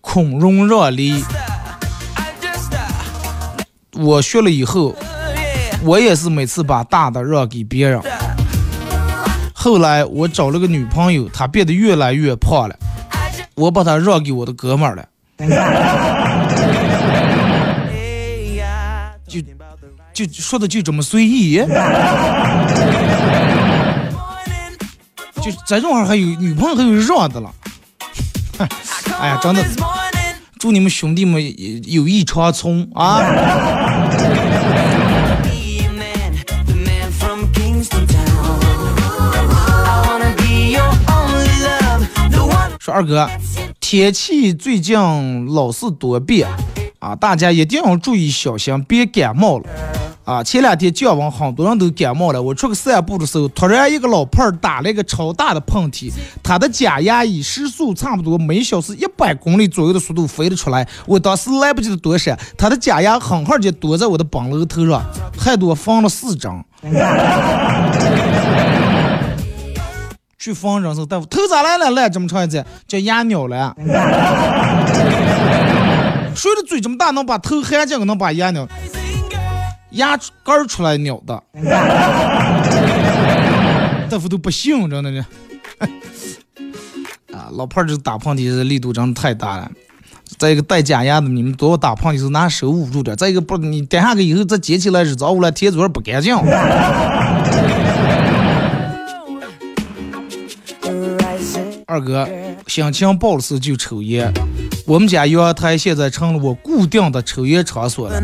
[0.00, 1.24] 孔融让梨。
[3.96, 4.94] 我学了以后，
[5.82, 8.00] 我也是每次把大的让给别人。
[9.52, 12.76] 后来我找了个女朋友，她变得越来越胖了，
[13.54, 15.04] 我把她让给我的哥们儿了。
[20.12, 21.56] 就就说的就这么随意，
[25.42, 27.50] 就咱这种话还有女朋友还有让的了。
[29.18, 29.64] 哎呀，真的。
[30.64, 31.42] 祝你们兄弟们
[31.92, 33.20] 友谊长存啊！
[42.80, 43.28] 说二哥，
[43.78, 44.96] 天气最近
[45.52, 46.48] 老是多变
[46.98, 49.66] 啊，大家一定要注意小心，别感冒了。
[50.24, 52.40] 啊，前两天降温，很多人都感冒了。
[52.40, 56.10] 我出去散步的时候，突然一个老胖儿打了一个超大的喷嚏，
[56.42, 60.88] 他的假牙以时速差不多每小时一百公里左右的速度飞了出来。
[61.04, 65.02] 我当时来不及的躲闪，他的假牙狠狠就躲在我的膀楼头上，
[65.38, 66.64] 还多放了四张。
[70.38, 71.90] 去放人时大夫，头咋来了？
[71.90, 73.74] 来这么长一截，叫牙鸟了。
[76.34, 78.66] 谁的嘴这么大，能把头含进去，能把牙鸟？
[79.94, 81.42] 牙根出来鸟的，
[84.10, 85.26] 大夫都不信，真的呢。
[87.32, 89.70] 啊，老炮儿这打喷嚏力度真的太大了。
[90.38, 93.16] 再一个戴假牙的，你们都要打喷嚏时拿手捂住点。
[93.16, 96.36] 再一个不，你等下个以后再捡起来日脏污了，贴嘴不干净。
[101.86, 102.28] 二哥，
[102.66, 104.32] 心情不好时就抽烟。
[104.86, 108.22] 我们家阳台现在成了我固定的抽烟场所了。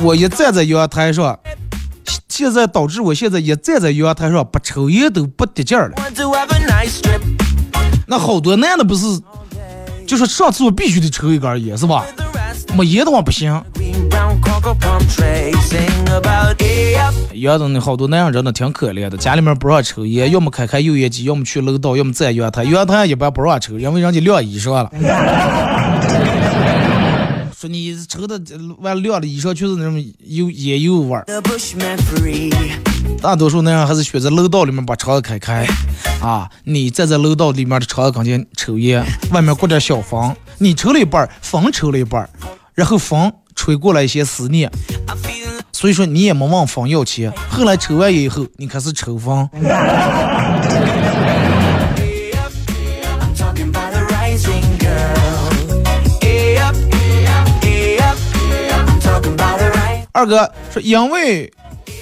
[0.00, 1.36] 我一站在阳台上，
[2.28, 5.96] 现在导致我现在一站在阳台上不抽烟都不得劲儿了。
[8.06, 9.20] 那好多男的不是，
[10.06, 12.06] 就说上次我必须得抽一根烟是吧？
[12.76, 13.60] 没烟的话不行。
[17.34, 22.64] 阳的那好多男人真的挺可怜的，家里面不让抽烟，要么开开油烟机，要么去楼道，要么在阳台。
[22.64, 24.90] 阳台一般不让抽，因为人家晾衣裳了。
[27.56, 28.40] 说你抽的
[28.80, 31.24] 完晾的衣裳就是那种油烟油味儿。
[33.22, 35.64] 大多数男人还是选择楼道里面把窗子开开
[36.20, 42.28] 啊，你站在楼道里面的窗子跟前抽烟，外面裹点小风，你抽了一半，风抽了一半，
[42.74, 44.70] 然后风吹过来一些思念。
[45.72, 49.48] 所以说你也没问风要钱，后来抽完烟以后，你开始抽风。
[60.12, 61.52] 二哥说，因为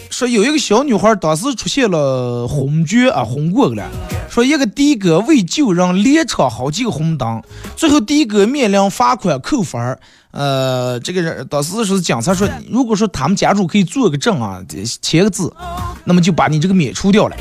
[0.08, 3.82] 说有一个小女孩当时出现了昏厥啊，红过了。
[4.30, 7.42] 说一个的哥为救人连闯好几个红灯，
[7.74, 9.98] 最后的哥面临罚款扣分儿。
[10.34, 14.60] 呃，这个人当时是警察说，如果说他们家属可以做个证啊，
[15.00, 15.54] 签个字，
[16.02, 17.36] 那么就把你这个免除掉了。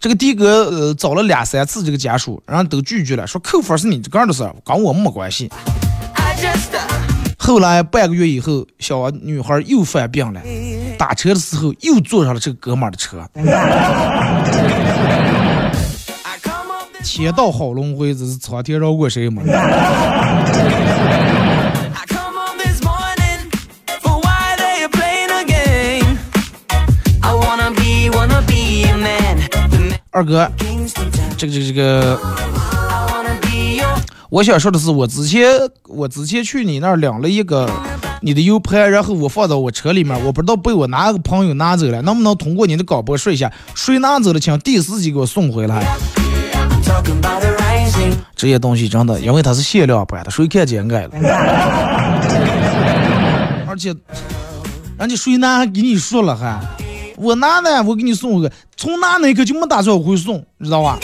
[0.00, 5.48] 这个的哥呃找了两三次这个家属，然后都拒绝了，说扣分是你这个人的事，跟我没关系。
[7.38, 10.42] 后来半个月以后，小女孩又犯病了，
[10.98, 13.24] 打车的时候又坐上了这个哥们儿的车。
[17.04, 19.40] 天道好轮回，这是苍天饶过谁嘛？
[30.16, 30.50] 二哥，
[31.36, 32.18] 这个这个这个，
[34.30, 35.46] 我想说的是，我之前
[35.86, 37.68] 我之前去你那儿领了一个
[38.22, 45.84] 你的 U 盘，然后我放到我车里面，我不知道被我哪个朋友拿走了，能不能通过你的广播说一下，谁拿走了，请第一时间给我送回来。
[48.34, 51.10] 这些东西真的，因为它是限量版的，谁看见爱了。
[53.68, 53.94] 而且，
[54.98, 56.58] 人家谁拿还给你说了还。
[57.16, 60.98] 我拿呢，我给你送个，从拿那一刻就没打算回送，你知道吧？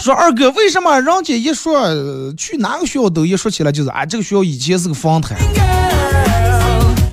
[0.00, 1.86] 说二哥，为什么人家一说
[2.34, 5.36] 去哪个学校都一说起来就是啊，这个学校以前是个房台，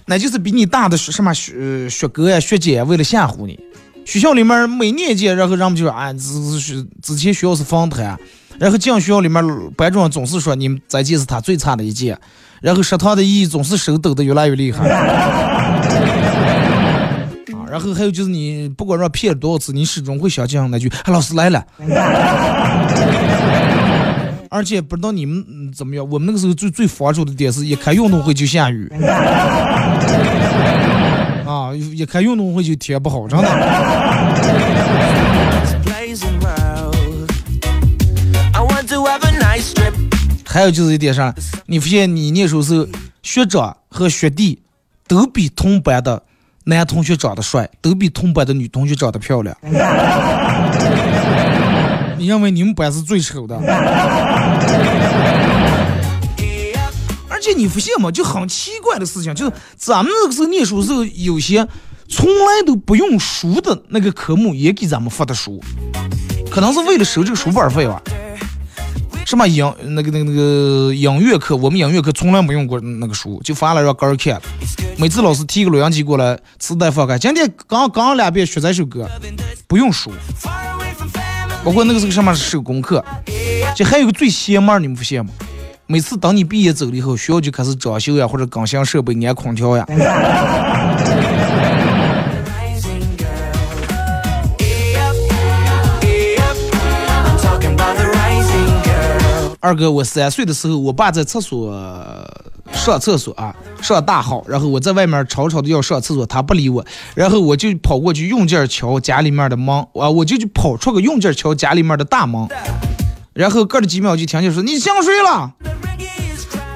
[0.06, 3.60] 那就是比你大的什么学学哥呀、学姐为了吓唬你。
[4.06, 8.18] 学校里面每年级，然后人们就说啊，之之前学校是房台，
[8.58, 9.44] 然后进学校里面，
[9.76, 12.18] 班主任总是说你们这届是他最差的一届，
[12.62, 14.88] 然后食堂的姨总是手抖得越来越厉害。
[17.78, 21.64] 然后还有就是你不管让骗了多少次，你始终会想起那句“老师来了”。
[24.50, 28.90] 而且不知道你们怎么样，我们那个时候最最防守的点是一开运动会就下雨。
[31.46, 33.48] 啊，一开运动会就天不好，真的。
[40.46, 41.36] 还有就是一点啥，
[41.68, 42.88] 你发现你念书时候，
[43.22, 44.60] 学长和学弟
[45.08, 46.24] 都比同班的。
[46.76, 49.56] 男同学长得帅，都比同班的女同学长得漂亮。
[52.18, 53.56] 你认为你们班是最丑的？
[57.30, 58.12] 而且你发现吗？
[58.12, 61.66] 就很奇怪的事情，就是咱们那个时候念书时候，有些
[62.10, 65.64] 从来都不用书的那个科目，也给咱们发的书，
[66.52, 68.02] 可能是为了收这个书本费吧。
[69.28, 74.42] 什么音那个那个那个音乐课，我们音乐课从来没用过那个书，就发了让哥儿看。
[74.98, 79.06] 每次老师提个录像机过来，磁带放开，今天刚刚两遍学这首歌，
[79.68, 80.14] 不用书。
[81.62, 83.04] 包括那个是个什么手工课，
[83.76, 85.34] 这还有个最邪门，你们发现吗？
[85.88, 89.86] 每次等你毕业走了以后，学校就开始装修呀，或者更新设备、安空调呀。
[99.60, 101.74] 二哥，我三岁的时候，我爸在厕所
[102.72, 106.86] 上厕所啊，上大号，然后我在外面吵吵的要上厕所，他不理我，
[107.16, 112.48] 然后我就跑过去用劲儿敲家里面的门，啊，我就去跑出个用劲敲家里面的大门，
[113.34, 115.54] 然后隔了几秒就听见说你想睡了，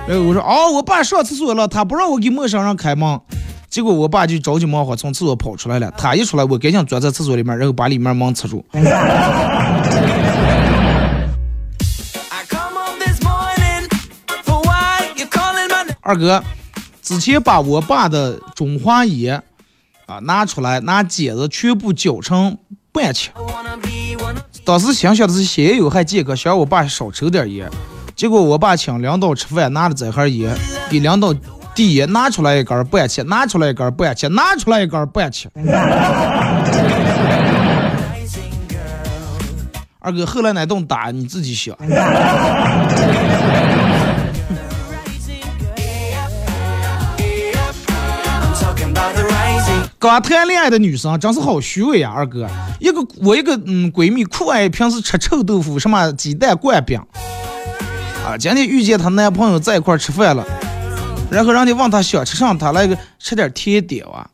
[0.08, 3.20] 然后我说哦，我爸上厕所了，他不让我给陌生人开门，
[3.70, 8.66] 结果我爸就着急忙慌从厕所跑出来了，他一出来，我赶紧钻在厕所里面，然后把里面门插住。
[16.12, 16.44] 二哥，
[17.02, 19.42] 之前把我爸的中华烟
[20.08, 22.58] 啊拿出来，拿剪子全部绞成
[22.92, 23.32] 半切。
[24.66, 27.70] 当时心想的是先有害健康，想让我爸少抽点烟。
[28.14, 30.54] 结果我爸请领导吃饭，拿着这盒烟
[30.90, 31.34] 给领导
[31.74, 35.50] 递烟，拿出来一根半切，拿出来一根半切，拿出来一根半切。
[40.04, 41.74] 二哥，后来那顿打你自己想。
[50.02, 52.12] 刚谈恋爱的女生真是好虚伪啊！
[52.12, 52.50] 二哥，
[52.80, 57.00] 一个我一个嗯闺蜜酷爱平时吃臭豆腐，什么鸡蛋灌饼
[58.26, 60.44] 啊，今天遇见她男朋友在一块吃饭了，
[61.30, 64.28] 然后人家问她想吃啥，她来个吃点甜点啊。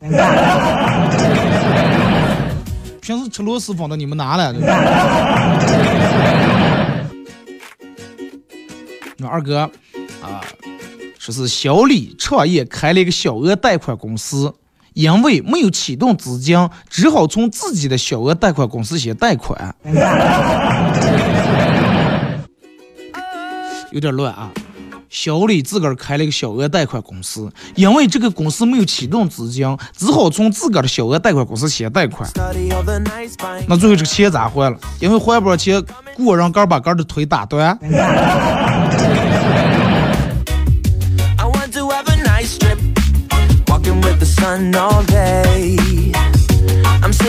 [3.02, 4.58] 平时吃螺蛳粉的你们哪来的？
[9.18, 9.70] 那二哥
[10.22, 10.40] 啊，
[11.18, 14.50] 说是小李创业开了一个小额贷款公司。
[14.98, 19.72] 因为没有启动资金，只好从自己的小额贷款公司先贷款，
[23.92, 24.50] 有点乱啊。
[25.08, 32.28] 小李自个儿开了一个小额贷款公司，因为这个公司没有启动资金，只好从自个儿的小额贷款公司先贷款。
[33.68, 34.76] 那最后这个钱咋还了？
[35.00, 35.80] 因为还不上钱，
[36.16, 37.78] 过让杆把杆的腿打断。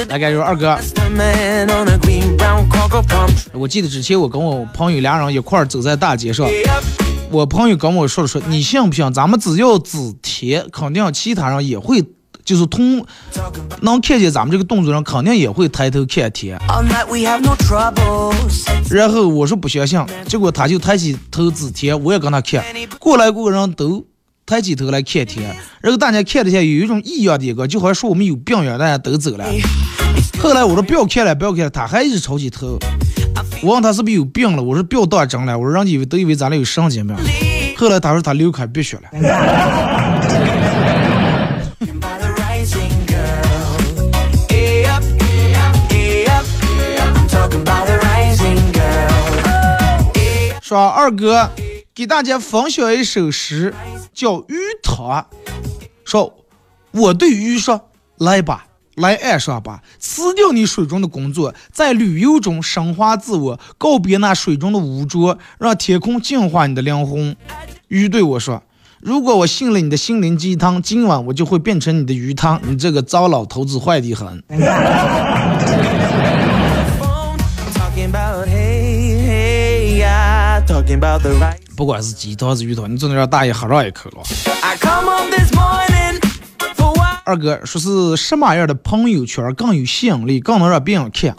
[0.08, 0.78] 大概就是二哥。
[3.54, 6.48] 我记得之前我跟我朋友俩人一块走在大街上，
[7.30, 9.12] 我朋友跟我说了说，你信不信？
[9.14, 12.02] 咱们只要只贴，肯定其他人也会，
[12.46, 13.06] 就是同
[13.82, 16.58] 能看见咱们这个动作人，肯定也会抬头看贴。
[18.90, 22.64] 然后我说不相信，结果他就抬起头只贴，我也跟他看，
[22.98, 24.06] 过来过人都。
[24.50, 29.46] 抬起头来看天，然后大家看了一下，有一种异样的眼光，就好像说我们有病一样，大家都走了。
[30.40, 32.80] 后来我说不要看了，不要看了，他还一直抄起头。
[33.62, 37.16] 我问他是不是有病了，我说不要当真了，我说人家以为都以为咱俩有神经病。
[37.78, 39.04] 后来他说他流开鼻血了。
[50.64, 51.48] 说二哥。
[52.00, 53.74] 给大家分享一首诗，
[54.14, 55.22] 叫《鱼塘》。
[56.06, 56.34] 说，
[56.92, 67.36] 我对鱼说：“来吧，来岸上吧，辞掉你水中的工作，在旅游中升华自我，告别那水中的污浊，让天空净化你的灵魂。”
[67.90, 68.64] 鱼对我说
[69.04, 72.62] ：“如果我信了你的心灵鸡汤，今晚我就会变成你的鱼汤。
[72.64, 74.42] 你这个糟老头子，坏的很。
[81.76, 84.24] ”不管是鸡汤是鱼汤，你总得让大爷喝上一口了。
[87.24, 91.36] 二哥说是什么样的朋友圈更有吸引力，更能让别人看？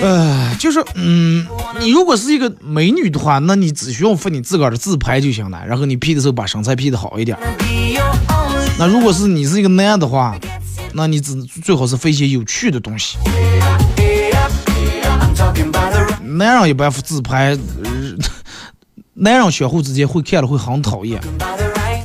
[0.00, 1.46] 呃，就是嗯，
[1.80, 7.36] 你如果是一个美女的话，那你只需要发你自个儿的自拍就行了，然后你 P 的时候把身材 P 的好一点。
[8.78, 10.38] 那如果是你是一个男的话，
[10.92, 13.18] 那你只最好是发一些有趣的东西。
[16.36, 17.56] 男人一般自拍，
[19.14, 21.20] 男人相互之间会看了会很讨厌。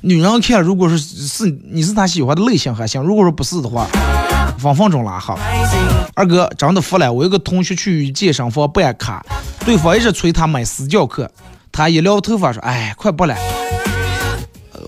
[0.01, 3.87] 女人看，如果是是你是他喜欢的类型还行，如果说不是的话，
[4.57, 5.33] 分分钟拉黑。
[6.13, 9.25] 二哥真的服了，我有个同学去健身房办卡，
[9.65, 11.29] 对方一直催他买私教课，
[11.71, 13.35] 他一撩头发说：“哎，快不了，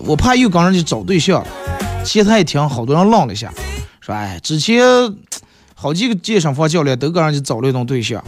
[0.04, 1.44] 我怕又跟人家找对象。”
[2.04, 3.52] 前台一听，好多人愣了一下，
[4.00, 4.84] 说：“哎，之前
[5.74, 8.22] 好几个健身房教练都跟人家找了一种对象。”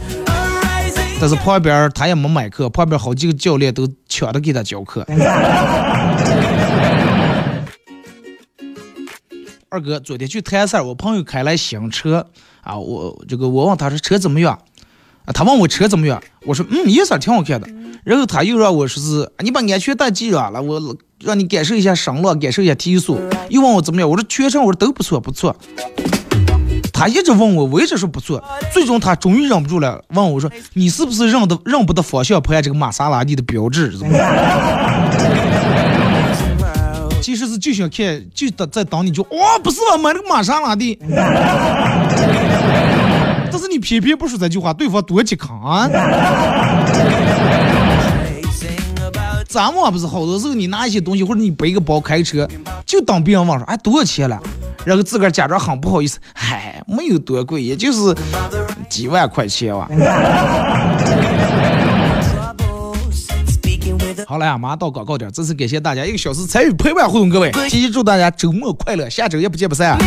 [1.21, 5.05] 但是旁边他也没买课，旁边好几个教练都抢着给他教课。
[9.71, 12.25] 二哥，昨天去谈事儿，我朋友开来新车
[12.61, 14.57] 啊，我这个我问他说车怎么样
[15.25, 15.33] 啊？
[15.33, 17.67] 他问我车怎么样，我说嗯颜色挺好看的。
[18.05, 23.19] 然后他又让我说是你把安全带系上了，我让你感受一下声浪，感受一下提速。
[23.49, 25.55] 又问我怎么样，我说全程我说都不错不错。
[26.99, 28.43] 他一直问我，我一直说不错。
[28.73, 33.93] 最终他终于忍不住了，问我说：“你是不是认得认不得方向盘这个玛莎拉蒂的标志？”
[37.21, 40.99] 其实是就想看，就等在等你就哇，不是吧，买那个玛莎拉蒂。
[43.49, 45.87] 但是你偏偏不说这句话，对方多健康啊！
[49.49, 52.47] 咱们不是好多时候你拿一些东西，或者你背个包开车，
[52.85, 54.39] 就当别人问说：“哎，多少钱了？”
[54.85, 58.15] 然后自个儿假装很不好意思，嗨，没有多贵，也就是
[58.87, 59.89] 几万块钱吧。
[64.27, 69.89] 好了呀，马上到广告点，再次感谢大家一个小时参与陪伴互动，各位，提前祝大家周末快乐，下周也不见不散。
[69.89, 69.97] 啊。